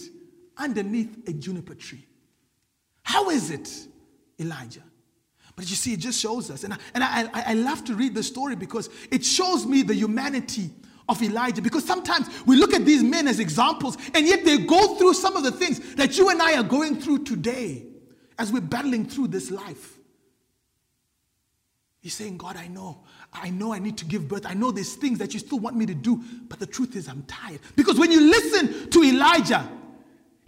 [0.57, 2.07] underneath a juniper tree.
[3.03, 3.71] How is it,
[4.39, 4.83] Elijah?
[5.59, 6.63] But you see, it just shows us.
[6.63, 9.83] And I, and I, I, I love to read the story because it shows me
[9.83, 10.71] the humanity
[11.09, 11.61] of Elijah.
[11.61, 15.35] Because sometimes we look at these men as examples, and yet they go through some
[15.35, 17.87] of the things that you and I are going through today
[18.39, 19.99] as we're battling through this life.
[21.99, 23.01] He's saying, God, I know.
[23.33, 24.47] I know I need to give birth.
[24.47, 27.09] I know there's things that you still want me to do, but the truth is,
[27.09, 27.59] I'm tired.
[27.75, 29.69] Because when you listen to Elijah,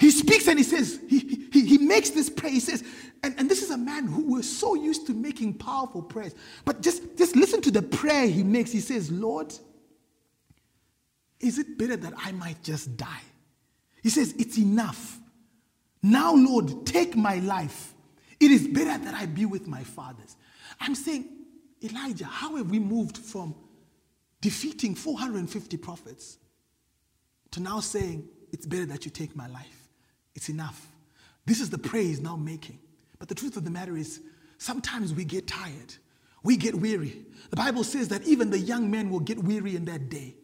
[0.01, 2.51] he speaks and he says, he, he, he makes this prayer.
[2.51, 2.83] He says,
[3.23, 6.35] and, and this is a man who was so used to making powerful prayers.
[6.65, 8.73] But just, just listen to the prayer he makes.
[8.73, 9.53] He says, Lord,
[11.39, 13.21] is it better that I might just die?
[14.03, 15.19] He says, It's enough.
[16.03, 17.93] Now, Lord, take my life.
[18.41, 20.35] It is better that I be with my fathers.
[20.81, 21.29] I'm saying,
[21.85, 23.55] Elijah, how have we moved from
[24.41, 26.39] defeating 450 prophets
[27.51, 29.80] to now saying, It's better that you take my life?
[30.35, 30.87] It's enough.
[31.47, 32.79] This is the praise now making.
[33.19, 34.21] But the truth of the matter is,
[34.59, 35.95] sometimes we get tired.
[36.43, 37.25] We get weary.
[37.51, 40.37] The Bible says that even the young men will get weary in that day.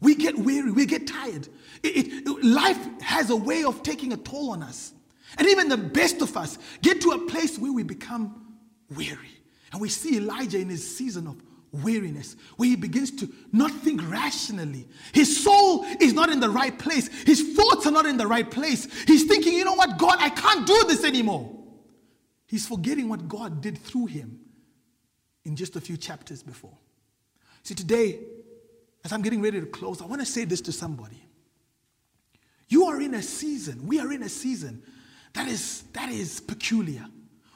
[0.00, 1.48] We get weary, we get tired.
[1.82, 4.92] It, it, life has a way of taking a toll on us.
[5.38, 8.56] And even the best of us get to a place where we become
[8.94, 9.30] weary.
[9.72, 11.36] And we see Elijah in his season of
[11.72, 14.86] weariness, where he begins to not think rationally.
[15.12, 17.08] His soul is not in the right place.
[17.24, 18.86] His thoughts are not in the right place.
[19.06, 21.50] He's thinking, you know what, God, I can't do this anymore.
[22.46, 24.40] He's forgetting what God did through him
[25.44, 26.76] in just a few chapters before.
[27.62, 28.20] See, today,
[29.04, 31.22] as I'm getting ready to close, I want to say this to somebody.
[32.68, 34.82] You are in a season, we are in a season
[35.34, 37.06] that is, that is peculiar.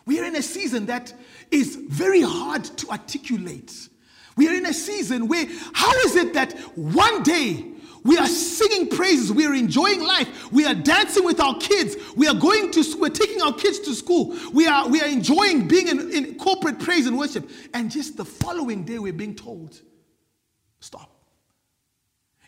[0.06, 1.12] We are in a season that
[1.50, 3.88] is very hard to articulate.
[4.36, 7.64] We are in a season where, how is it that one day
[8.04, 12.28] we are singing praises, we are enjoying life, we are dancing with our kids, we
[12.28, 15.66] are going to, school, we're taking our kids to school, we are, we are enjoying
[15.66, 19.80] being in, in corporate praise and worship, and just the following day we're being told,
[20.78, 21.10] stop.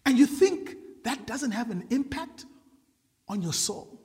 [0.07, 2.47] And you think that doesn't have an impact
[3.27, 3.98] on your soul.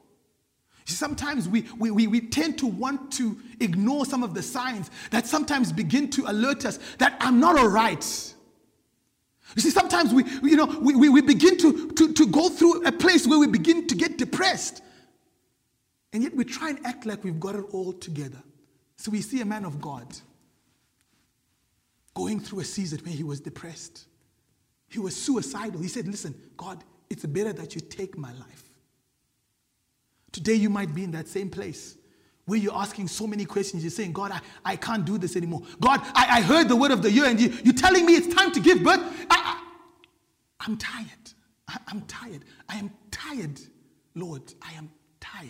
[0.97, 5.27] Sometimes we, we, we, we, tend to want to ignore some of the signs that
[5.27, 8.33] sometimes begin to alert us that I'm not all right.
[9.55, 12.91] You see, sometimes we, you know, we, we begin to, to, to go through a
[12.91, 14.81] place where we begin to get depressed.
[16.11, 18.41] And yet we try and act like we've got it all together.
[18.95, 20.07] So we see a man of God
[22.13, 24.05] going through a season where he was depressed.
[24.89, 25.81] He was suicidal.
[25.81, 28.63] He said, Listen, God, it's better that you take my life.
[30.33, 31.95] Today, you might be in that same place
[32.45, 33.83] where you're asking so many questions.
[33.83, 35.61] You're saying, God, I, I can't do this anymore.
[35.79, 38.33] God, I, I heard the word of the year and you, you're telling me it's
[38.33, 38.99] time to give birth.
[39.29, 39.61] I,
[40.59, 41.07] I, am tired.
[41.67, 42.43] I, I'm tired.
[42.67, 43.61] I am tired,
[44.15, 44.41] Lord.
[44.61, 44.89] I am
[45.21, 45.49] tired.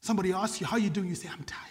[0.00, 1.08] Somebody asks you, How are you doing?
[1.08, 1.62] You say, I'm tired.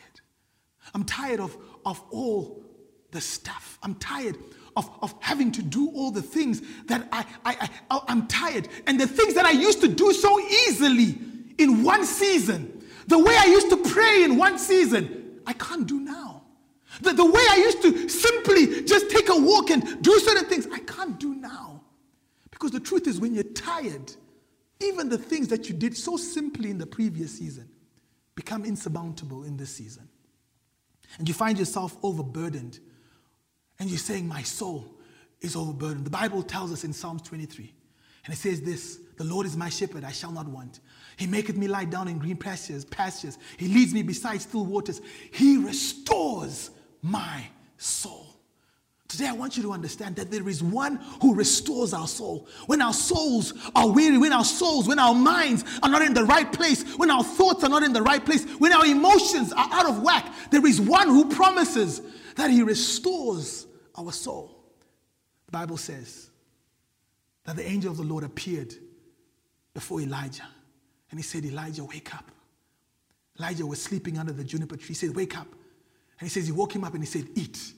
[0.96, 2.64] I'm tired of, of all
[3.12, 3.78] the stuff.
[3.84, 4.38] I'm tired
[4.78, 8.70] of, of having to do all the things that I, I, I, oh, I'm tired.
[8.86, 11.18] And the things that I used to do so easily
[11.58, 16.00] in one season, the way I used to pray in one season, I can't do
[16.00, 16.44] now.
[17.02, 20.68] The, the way I used to simply just take a walk and do certain things,
[20.72, 21.82] I can't do now.
[22.52, 24.14] Because the truth is, when you're tired,
[24.80, 27.68] even the things that you did so simply in the previous season
[28.36, 30.08] become insurmountable in this season.
[31.18, 32.80] And you find yourself overburdened
[33.80, 34.86] and you're saying, My soul
[35.42, 36.06] is overburdened.
[36.06, 37.74] The Bible tells us in Psalms 23,
[38.26, 40.80] and it says this The Lord is my shepherd, I shall not want.
[41.18, 43.38] He maketh me lie down in green pastures, pastures.
[43.58, 45.02] He leads me beside still waters.
[45.32, 46.70] He restores
[47.02, 47.44] my
[47.78, 48.26] soul.
[49.08, 52.48] Today, I want you to understand that there is one who restores our soul.
[52.66, 56.26] When our souls are weary, when our souls, when our minds are not in the
[56.26, 59.70] right place, when our thoughts are not in the right place, when our emotions are
[59.72, 62.02] out of whack, there is one who promises
[62.36, 63.67] that he restores
[63.98, 64.56] our soul.
[65.48, 66.30] The Bible says
[67.46, 68.74] that the angel of the Lord appeared
[69.74, 70.48] before Elijah
[71.10, 72.32] and he said, Elijah, wake up.
[73.40, 74.90] Elijah was sleeping under the juniper tree.
[74.90, 75.48] He said, Wake up.
[75.48, 77.74] And he says, He woke him up and he said, Eat.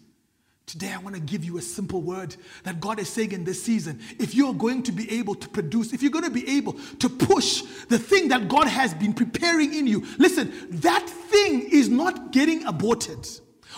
[0.66, 3.62] Today, I want to give you a simple word that God is saying in this
[3.64, 4.00] season.
[4.20, 7.10] If you're going to be able to produce, if you're going to be able to
[7.10, 12.32] push the thing that God has been preparing in you, listen, that thing is not
[12.32, 13.28] getting aborted.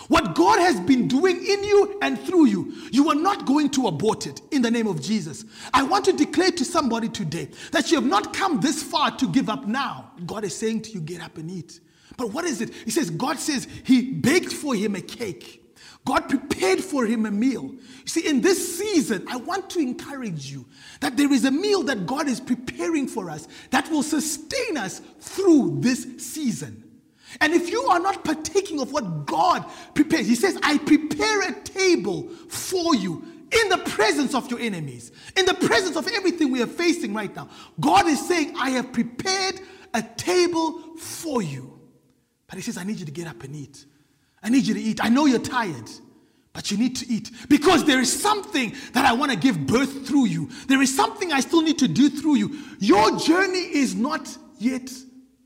[0.08, 3.86] What God has been doing in you and through you, you are not going to
[3.86, 5.44] abort it in the name of Jesus.
[5.72, 9.28] I want to declare to somebody today that you have not come this far to
[9.28, 10.12] give up now.
[10.26, 11.80] God is saying to you, get up and eat.
[12.16, 12.74] But what is it?
[12.74, 15.60] He says, God says he baked for him a cake.
[16.04, 17.62] God prepared for him a meal.
[17.62, 20.66] You see, in this season, I want to encourage you
[21.00, 25.00] that there is a meal that God is preparing for us that will sustain us
[25.20, 26.91] through this season.
[27.40, 29.64] And if you are not partaking of what God
[29.94, 35.12] prepares, He says, I prepare a table for you in the presence of your enemies,
[35.36, 37.48] in the presence of everything we are facing right now.
[37.80, 39.60] God is saying, I have prepared
[39.94, 41.80] a table for you.
[42.46, 43.84] But He says, I need you to get up and eat.
[44.42, 45.04] I need you to eat.
[45.04, 45.90] I know you're tired,
[46.52, 50.06] but you need to eat because there is something that I want to give birth
[50.06, 50.50] through you.
[50.66, 52.58] There is something I still need to do through you.
[52.78, 54.90] Your journey is not yet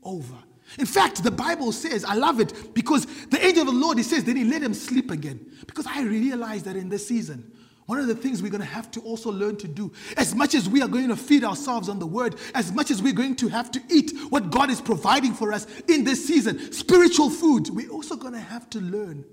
[0.03, 0.35] over.
[0.77, 4.03] In fact, the Bible says, I love it because the angel of the Lord, he
[4.03, 5.45] says, then he let him sleep again.
[5.65, 7.51] Because I realize that in this season,
[7.87, 10.55] one of the things we're going to have to also learn to do, as much
[10.55, 13.35] as we are going to feed ourselves on the word, as much as we're going
[13.37, 17.69] to have to eat what God is providing for us in this season, spiritual food,
[17.69, 19.23] we're also going to have to learn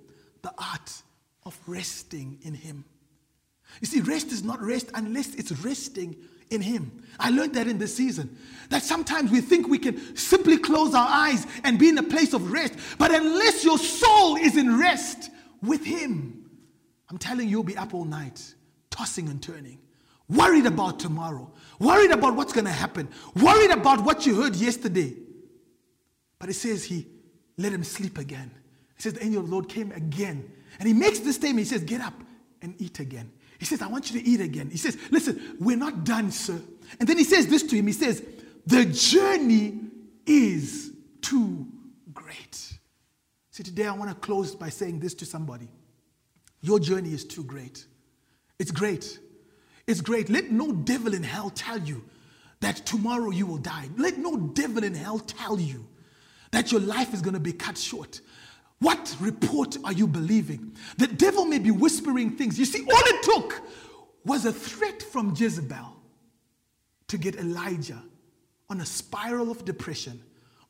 [0.43, 1.03] the art
[1.45, 2.85] of resting in Him.
[3.81, 6.17] You see, rest is not rest unless it's resting
[6.51, 7.03] in Him.
[7.19, 8.37] I learned that in this season.
[8.71, 12.33] That sometimes we think we can simply close our eyes and be in a place
[12.33, 15.31] of rest, but unless your soul is in rest
[15.63, 16.51] with Him,
[17.11, 18.55] I'm telling you, you'll be up all night,
[18.91, 19.79] tossing and turning,
[20.29, 25.15] worried about tomorrow, worried about what's going to happen, worried about what you heard yesterday.
[26.39, 27.07] But it says he
[27.57, 28.51] let him sleep again.
[28.97, 30.51] It says the angel of the Lord came again.
[30.79, 31.67] And he makes this statement.
[31.67, 32.15] He says, Get up
[32.63, 33.31] and eat again.
[33.59, 34.71] He says, I want you to eat again.
[34.71, 36.61] He says, Listen, we're not done, sir.
[36.99, 37.87] And then he says this to him.
[37.87, 38.23] He says,
[38.67, 39.81] The journey
[40.27, 41.67] is too
[42.13, 42.73] great.
[43.51, 45.69] See, today I want to close by saying this to somebody.
[46.61, 47.85] Your journey is too great.
[48.59, 49.19] It's great.
[49.87, 50.29] It's great.
[50.29, 52.05] Let no devil in hell tell you
[52.61, 53.89] that tomorrow you will die.
[53.97, 55.87] Let no devil in hell tell you
[56.53, 58.21] that your life is going to be cut short.
[58.81, 60.77] What report are you believing?
[60.99, 62.59] The devil may be whispering things.
[62.59, 63.63] You see, all it took
[64.25, 65.97] was a threat from Jezebel
[67.09, 68.03] to get Elijah
[68.69, 70.21] on a spiral of depression,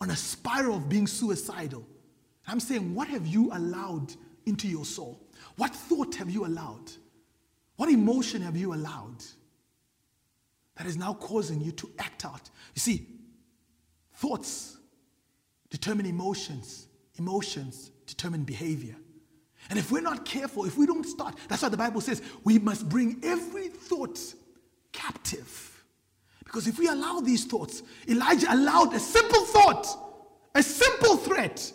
[0.01, 1.87] on a spiral of being suicidal.
[2.47, 4.15] I'm saying, what have you allowed
[4.47, 5.27] into your soul?
[5.57, 6.93] What thought have you allowed?
[7.77, 9.25] What emotion have you allowed
[10.77, 12.51] that is now causing you to act out?
[12.75, 13.09] You see,
[14.15, 14.77] thoughts
[15.71, 16.87] determine emotions,
[17.17, 18.97] emotions determine behavior.
[19.71, 22.59] And if we're not careful, if we don't start, that's why the Bible says we
[22.59, 24.19] must bring every thought
[24.93, 25.85] captive.
[26.45, 29.87] Because if we allow these thoughts, Elijah allowed a simple thought,
[30.55, 31.73] a simple threat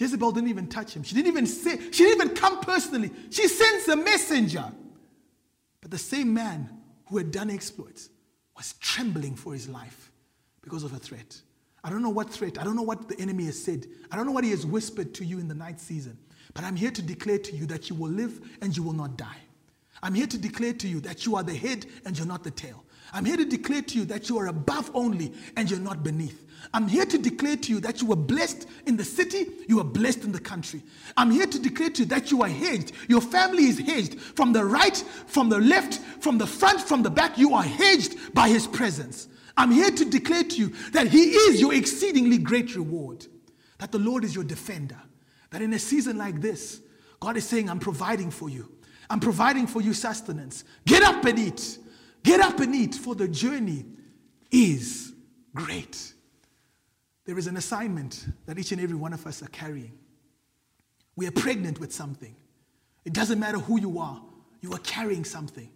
[0.00, 1.02] Jezebel didn't even touch him.
[1.02, 3.10] She didn't even say, she didn't even come personally.
[3.28, 4.64] She sends a messenger.
[5.82, 6.70] But the same man
[7.06, 8.08] who had done exploits
[8.56, 10.10] was trembling for his life
[10.62, 11.42] because of a threat.
[11.82, 14.26] I don't know what threat, I don't know what the enemy has said, I don't
[14.26, 16.18] know what he has whispered to you in the night season,
[16.52, 19.16] but I'm here to declare to you that you will live and you will not
[19.16, 19.38] die.
[20.02, 22.50] I'm here to declare to you that you are the head and you're not the
[22.50, 22.84] tail.
[23.12, 26.46] I'm here to declare to you that you are above only and you're not beneath.
[26.72, 29.84] I'm here to declare to you that you are blessed in the city, you are
[29.84, 30.82] blessed in the country.
[31.16, 32.92] I'm here to declare to you that you are hedged.
[33.08, 37.10] Your family is hedged from the right, from the left, from the front, from the
[37.10, 37.38] back.
[37.38, 39.28] You are hedged by his presence.
[39.56, 43.26] I'm here to declare to you that he is your exceedingly great reward,
[43.78, 45.00] that the Lord is your defender,
[45.50, 46.80] that in a season like this,
[47.18, 48.70] God is saying, I'm providing for you.
[49.10, 50.64] I'm providing for you sustenance.
[50.86, 51.78] Get up and eat.
[52.22, 53.84] Get up and eat, for the journey
[54.50, 55.12] is
[55.54, 56.14] great.
[57.24, 59.98] There is an assignment that each and every one of us are carrying.
[61.16, 62.34] We are pregnant with something.
[63.04, 64.20] It doesn't matter who you are,
[64.60, 65.70] you are carrying something.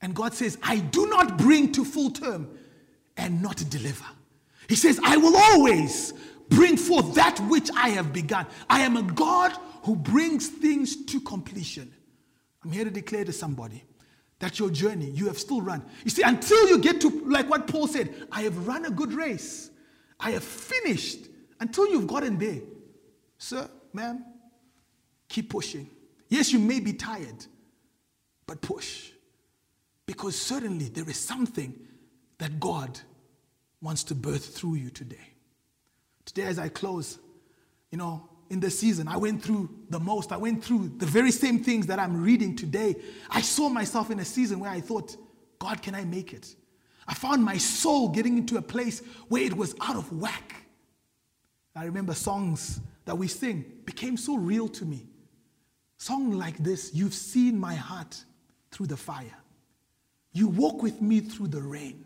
[0.00, 2.57] And God says, I do not bring to full term
[3.18, 4.06] and not deliver.
[4.68, 6.14] He says, I will always
[6.48, 8.46] bring forth that which I have begun.
[8.70, 9.52] I am a God
[9.82, 11.92] who brings things to completion.
[12.64, 13.84] I'm here to declare to somebody
[14.38, 15.84] that your journey, you have still run.
[16.04, 19.12] You see, until you get to, like what Paul said, I have run a good
[19.12, 19.70] race,
[20.20, 21.26] I have finished,
[21.60, 22.60] until you've gotten there.
[23.36, 24.24] Sir, ma'am,
[25.28, 25.90] keep pushing.
[26.28, 27.46] Yes, you may be tired,
[28.46, 29.10] but push.
[30.06, 31.74] Because certainly there is something
[32.38, 33.00] that God
[33.80, 35.16] wants to birth through you today.
[36.24, 37.18] Today, as I close,
[37.90, 40.32] you know, in the season, I went through the most.
[40.32, 42.96] I went through the very same things that I'm reading today.
[43.30, 45.16] I saw myself in a season where I thought,
[45.58, 46.54] God, can I make it?
[47.06, 50.54] I found my soul getting into a place where it was out of whack.
[51.74, 55.06] I remember songs that we sing became so real to me.
[55.96, 58.22] Song like this, you've seen my heart
[58.70, 59.36] through the fire.
[60.32, 62.04] You walk with me through the rain.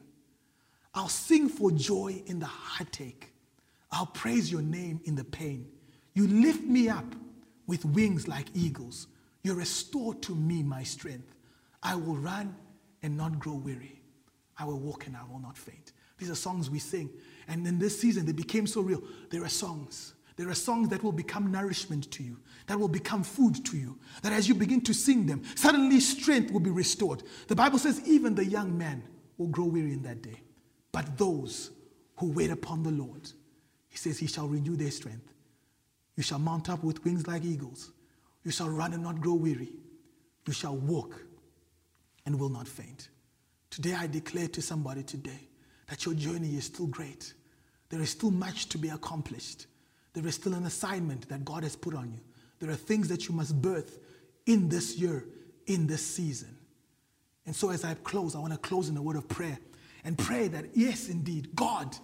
[0.95, 3.33] I'll sing for joy in the heartache.
[3.91, 5.67] I'll praise your name in the pain.
[6.15, 7.15] You lift me up
[7.67, 9.07] with wings like eagles.
[9.43, 11.35] You restore to me my strength.
[11.83, 12.55] I will run
[13.03, 14.01] and not grow weary.
[14.59, 15.93] I will walk and I will not faint.
[16.19, 17.11] These are songs we sing.
[17.49, 19.03] And in this season, they became so real.
[19.31, 20.15] There are songs.
[20.37, 23.99] There are songs that will become nourishment to you, that will become food to you.
[24.23, 27.23] That as you begin to sing them, suddenly strength will be restored.
[27.49, 29.03] The Bible says, even the young man
[29.37, 30.41] will grow weary in that day.
[30.93, 31.71] But those
[32.17, 33.29] who wait upon the Lord,
[33.89, 35.33] he says, he shall renew their strength.
[36.17, 37.91] You shall mount up with wings like eagles.
[38.45, 39.71] You shall run and not grow weary.
[40.47, 41.23] You shall walk
[42.27, 43.09] and will not faint.
[43.71, 45.49] Today, I declare to somebody today
[45.89, 47.33] that your journey is still great.
[47.89, 49.67] There is still much to be accomplished.
[50.13, 52.21] There is still an assignment that God has put on you.
[52.59, 53.99] There are things that you must birth
[54.47, 55.25] in this year,
[55.67, 56.57] in this season.
[57.47, 59.59] And so, as I close, I want to close in a word of prayer
[60.05, 61.97] and pray that, yes, indeed, God,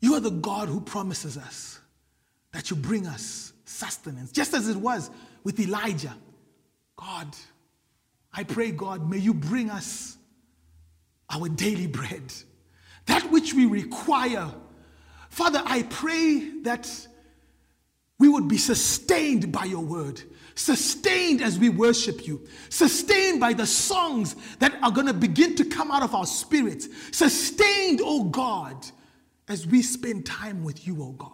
[0.00, 1.80] you are the God who promises us
[2.52, 5.10] that you bring us sustenance, just as it was
[5.44, 6.14] with Elijah.
[6.96, 7.34] God,
[8.32, 10.16] I pray, God, may you bring us
[11.30, 12.32] our daily bread,
[13.06, 14.52] that which we require.
[15.30, 16.88] Father, I pray that
[18.18, 20.22] we would be sustained by your word,
[20.54, 25.64] sustained as we worship you, sustained by the songs that are going to begin to
[25.64, 28.76] come out of our spirits, sustained, oh God,
[29.48, 31.30] as we spend time with you, oh God.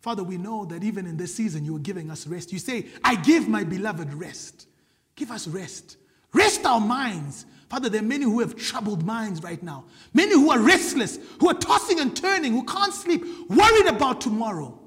[0.00, 2.52] Father, we know that even in this season, you are giving us rest.
[2.52, 4.68] You say, I give my beloved rest.
[5.16, 5.96] Give us rest.
[6.34, 7.46] Rest our minds.
[7.70, 9.84] Father, there are many who have troubled minds right now.
[10.12, 14.78] Many who are restless, who are tossing and turning, who can't sleep, worried about tomorrow.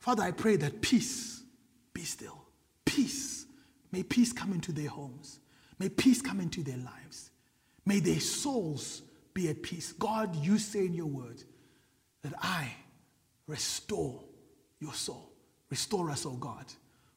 [0.00, 1.31] Father, I pray that peace
[2.02, 2.42] be still.
[2.84, 3.46] Peace.
[3.92, 5.38] May peace come into their homes.
[5.78, 7.30] May peace come into their lives.
[7.86, 9.02] May their souls
[9.34, 9.92] be at peace.
[9.92, 11.44] God, you say in your word
[12.22, 12.72] that I
[13.46, 14.20] restore
[14.80, 15.30] your soul.
[15.70, 16.64] Restore us, O oh God.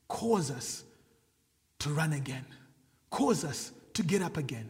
[0.08, 0.84] Cause us
[1.80, 2.46] to run again.
[3.10, 4.70] Cause us to get up again.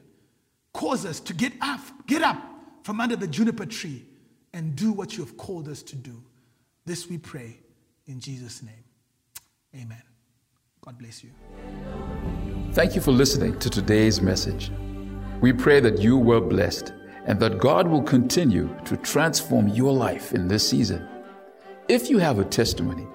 [0.74, 2.41] Cause us to get up, get up
[2.84, 4.05] from under the juniper tree
[4.53, 6.24] and do what you have called us to do.
[6.86, 7.59] This we pray
[8.07, 8.86] in Jesus' name.
[9.76, 10.01] Amen.
[10.82, 11.30] God bless you.
[12.71, 14.71] Thank you for listening to today's message.
[15.41, 16.93] We pray that you were blessed
[17.26, 21.07] and that God will continue to transform your life in this season.
[21.89, 23.07] If you have a testimony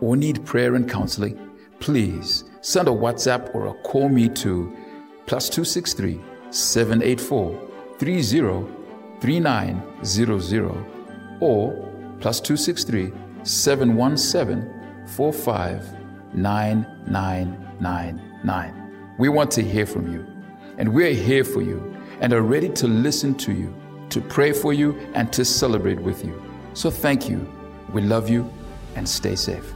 [0.00, 1.38] or need prayer and counseling,
[1.80, 4.76] please send a WhatsApp or a call me to
[5.26, 10.86] plus 263 784 303900
[11.40, 11.72] or
[12.20, 13.12] plus 263
[13.44, 16.01] 717
[16.34, 19.14] 459999.
[19.18, 20.26] We want to hear from you,
[20.78, 23.74] and we're here for you and are ready to listen to you,
[24.10, 26.40] to pray for you, and to celebrate with you.
[26.74, 27.48] So thank you
[27.92, 28.50] we love you
[28.96, 29.74] and stay safe.